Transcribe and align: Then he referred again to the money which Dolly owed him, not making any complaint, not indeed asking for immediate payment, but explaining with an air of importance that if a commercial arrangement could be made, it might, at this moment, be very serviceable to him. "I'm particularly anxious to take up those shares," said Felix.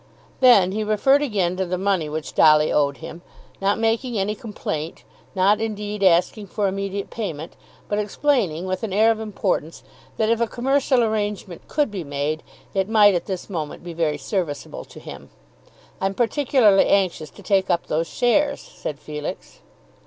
Then 0.39 0.71
he 0.71 0.83
referred 0.83 1.21
again 1.21 1.55
to 1.57 1.65
the 1.67 1.77
money 1.77 2.09
which 2.09 2.33
Dolly 2.33 2.73
owed 2.73 2.97
him, 3.05 3.21
not 3.61 3.77
making 3.77 4.17
any 4.17 4.33
complaint, 4.33 5.03
not 5.35 5.61
indeed 5.61 6.01
asking 6.01 6.47
for 6.47 6.67
immediate 6.67 7.11
payment, 7.11 7.53
but 7.87 7.99
explaining 7.99 8.65
with 8.65 8.81
an 8.81 8.93
air 8.93 9.11
of 9.11 9.19
importance 9.19 9.83
that 10.17 10.27
if 10.27 10.41
a 10.41 10.47
commercial 10.47 11.03
arrangement 11.03 11.67
could 11.67 11.91
be 11.91 12.03
made, 12.03 12.41
it 12.73 12.89
might, 12.89 13.13
at 13.13 13.27
this 13.27 13.47
moment, 13.47 13.83
be 13.83 13.93
very 13.93 14.17
serviceable 14.17 14.85
to 14.85 14.99
him. 14.99 15.29
"I'm 16.01 16.15
particularly 16.15 16.87
anxious 16.87 17.29
to 17.29 17.43
take 17.43 17.69
up 17.69 17.85
those 17.85 18.07
shares," 18.07 18.59
said 18.59 18.97
Felix. 18.97 19.59